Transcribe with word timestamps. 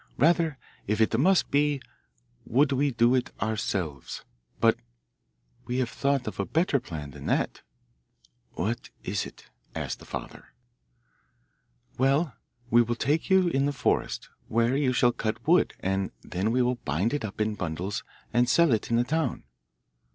Rather, 0.17 0.57
if 0.87 0.99
it 0.99 1.15
must 1.19 1.51
be, 1.51 1.79
would 2.43 2.71
we 2.71 2.89
do 2.89 3.13
it 3.13 3.29
ourselves. 3.39 4.25
But 4.59 4.79
we 5.65 5.77
have 5.77 5.91
thought 5.91 6.25
of 6.25 6.39
a 6.39 6.45
better 6.47 6.79
plan 6.79 7.11
than 7.11 7.27
that.' 7.27 7.61
'What 8.53 8.89
is 9.03 9.27
it?' 9.27 9.51
asked 9.75 9.99
the 9.99 10.05
father. 10.05 10.55
'Well, 11.99 12.33
we 12.71 12.81
will 12.81 12.95
take 12.95 13.29
you 13.29 13.49
in 13.49 13.67
the 13.67 13.71
forest, 13.73 14.27
where 14.47 14.75
you 14.75 14.91
shall 14.91 15.11
cut 15.11 15.47
wood, 15.47 15.75
and 15.81 16.09
then 16.23 16.49
we 16.51 16.63
will 16.63 16.79
bind 16.83 17.13
it 17.13 17.23
up 17.23 17.39
in 17.39 17.53
bundles 17.53 18.03
and 18.33 18.49
sell 18.49 18.73
it 18.73 18.89
in 18.89 18.97
the 18.97 19.03
town. 19.03 19.43